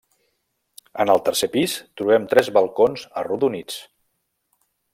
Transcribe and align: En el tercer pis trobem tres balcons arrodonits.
En 1.03 1.11
el 1.15 1.19
tercer 1.27 1.49
pis 1.55 1.75
trobem 2.01 2.25
tres 2.31 2.49
balcons 2.57 3.05
arrodonits. 3.23 3.77